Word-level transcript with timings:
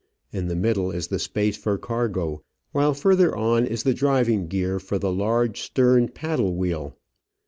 In 0.33 0.47
the 0.47 0.55
middle 0.55 0.89
is 0.89 1.09
the 1.09 1.19
space 1.19 1.55
for 1.57 1.77
cargo, 1.77 2.41
while 2.71 2.95
further 2.95 3.35
on 3.37 3.67
is 3.67 3.83
the 3.83 3.93
driving 3.93 4.47
gear 4.47 4.79
for 4.79 4.97
the 4.97 5.13
large 5.13 5.61
stern 5.61 6.07
paddle 6.07 6.55
wheel. 6.55 6.97